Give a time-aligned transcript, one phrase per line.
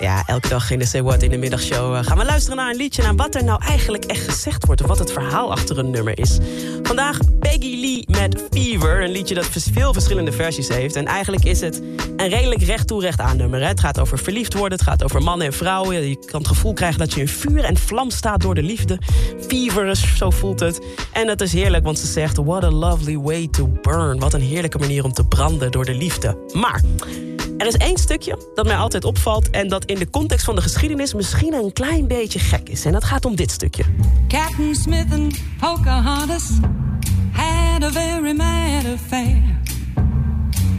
[0.00, 2.70] Ja, elke dag in de Say What in de middagshow eh, gaan we luisteren naar
[2.70, 3.02] een liedje...
[3.02, 4.80] naar wat er nou eigenlijk echt gezegd wordt...
[4.80, 6.38] of wat het verhaal achter een nummer is.
[6.82, 9.02] Vandaag Peggy Lee met Fever.
[9.02, 10.96] Een liedje dat veel verschillende versies heeft.
[10.96, 11.82] En eigenlijk is het
[12.16, 13.66] een redelijk recht toe recht aan nummer.
[13.66, 16.08] Het gaat over verliefd worden, het gaat over mannen en vrouwen.
[16.08, 18.98] Je kan het gevoel krijgen dat je in vuur en vlam staat door de liefde.
[19.48, 20.80] Fever, zo voelt het.
[21.12, 22.36] En het is heerlijk, want ze zegt...
[22.36, 24.18] What a lovely way to burn.
[24.18, 26.36] Wat een heerlijke manier om te branden door de liefde.
[26.52, 26.80] Maar...
[27.58, 30.60] Er is één stukje dat mij altijd opvalt en dat in de context van de
[30.60, 32.84] geschiedenis misschien een klein beetje gek is.
[32.84, 33.84] En dat gaat om dit stukje.
[34.28, 36.50] Captain Smith and Pocahontas
[37.32, 39.42] had a very mad affair.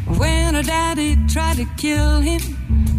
[0.06, 2.40] When her daddy tried to kill him,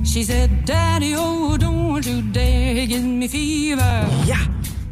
[0.05, 4.07] she said, Daddy, oh, don't you dare give me fever.
[4.27, 4.39] Ja,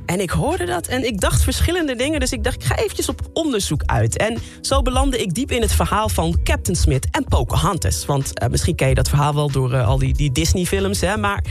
[0.09, 2.20] en ik hoorde dat en ik dacht verschillende dingen.
[2.20, 4.17] Dus ik dacht, ik ga eventjes op onderzoek uit.
[4.17, 8.06] En zo belandde ik diep in het verhaal van Captain Smith en Pocahontas.
[8.06, 11.01] Want eh, misschien ken je dat verhaal wel door eh, al die, die Disney-films.
[11.19, 11.45] Maar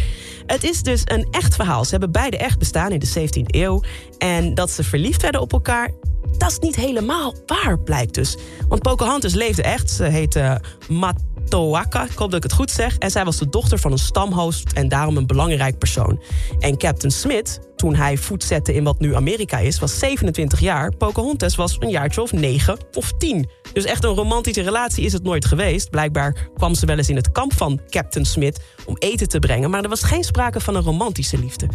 [0.45, 1.83] het is dus een echt verhaal.
[1.83, 3.83] Ze hebben beide echt bestaan in de 17e eeuw.
[4.17, 5.91] En dat ze verliefd werden op elkaar...
[6.37, 8.37] Dat is niet helemaal waar, blijkt dus.
[8.67, 9.89] Want Pocahontas leefde echt.
[9.89, 12.97] Ze heette Matoaka, ik hoop dat ik het goed zeg.
[12.97, 16.21] En zij was de dochter van een stamhoofd en daarom een belangrijk persoon.
[16.59, 20.91] En Captain Smith, toen hij voet zette in wat nu Amerika is, was 27 jaar.
[20.97, 23.49] Pocahontas was een jaartje of 9 of 10.
[23.73, 25.89] Dus echt een romantische relatie is het nooit geweest.
[25.89, 29.69] Blijkbaar kwam ze wel eens in het kamp van Captain Smith om eten te brengen.
[29.69, 31.67] Maar er was geen sprake van een romantische liefde.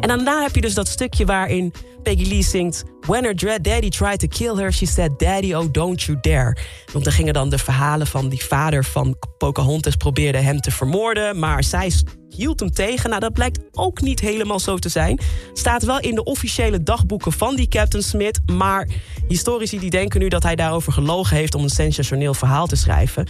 [0.00, 1.72] En daarna heb je dus dat stukje waarin
[2.02, 2.84] Peggy Lee zingt...
[3.10, 5.18] When her dread daddy tried to kill her, she said...
[5.18, 6.56] Daddy, oh, don't you dare.
[6.92, 9.96] Want dan gingen dan de verhalen van die vader van Pocahontas...
[9.96, 11.92] probeerde hem te vermoorden, maar zij
[12.28, 13.08] hield hem tegen.
[13.08, 15.20] Nou, dat blijkt ook niet helemaal zo te zijn.
[15.52, 18.40] Staat wel in de officiële dagboeken van die Captain Smith...
[18.46, 18.88] maar
[19.28, 21.54] historici die denken nu dat hij daarover gelogen heeft...
[21.54, 23.28] om een sensationeel verhaal te schrijven.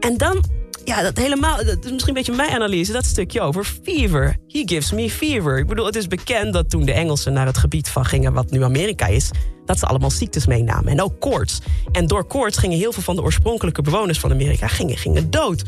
[0.00, 0.44] En dan
[0.84, 1.56] ja, dat helemaal.
[1.56, 2.92] Dat is misschien een beetje mijn analyse.
[2.92, 4.36] Dat stukje over fever.
[4.48, 5.58] He gives me fever.
[5.58, 8.50] Ik bedoel, het is bekend dat toen de Engelsen naar het gebied van gingen, wat
[8.50, 9.30] nu Amerika is,
[9.64, 10.92] dat ze allemaal ziektes meenamen.
[10.92, 11.58] En ook koorts.
[11.92, 15.64] En door koorts gingen heel veel van de oorspronkelijke bewoners van Amerika gingen, gingen dood.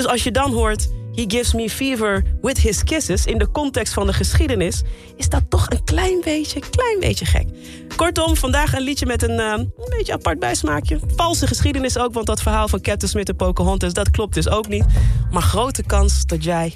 [0.00, 0.88] Dus als je dan hoort.
[1.14, 3.26] He gives me fever with his kisses.
[3.26, 4.82] In de context van de geschiedenis
[5.16, 7.48] is dat toch een klein beetje, klein beetje gek.
[7.96, 10.98] Kortom, vandaag een liedje met een, eh, een beetje apart bijsmaakje.
[11.16, 13.92] Valse geschiedenis ook, want dat verhaal van Captain Smith en Pocahontas...
[13.92, 14.84] dat klopt dus ook niet.
[15.30, 16.74] Maar grote kans dat jij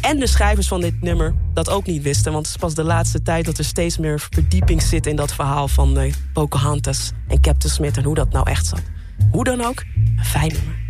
[0.00, 2.32] en de schrijvers van dit nummer dat ook niet wisten.
[2.32, 5.06] Want het is pas de laatste tijd dat er steeds meer verdieping zit...
[5.06, 8.82] in dat verhaal van eh, Pocahontas en Captain Smith en hoe dat nou echt zat.
[9.30, 10.85] Hoe dan ook, een fijn nummer.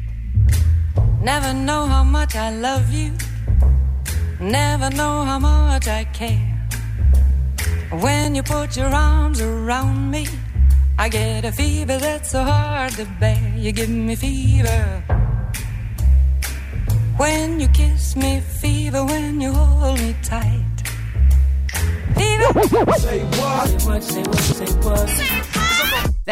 [1.26, 3.10] Never know how much I love you.
[4.38, 6.54] Never know how much I care.
[8.00, 10.28] When you put your arms around me,
[10.97, 13.42] I get a fever that's so hard to bear.
[13.56, 15.03] You give me fever.
[17.16, 19.04] When you kiss me, fever.
[19.04, 20.76] When you hold me tight,
[22.15, 22.53] fever.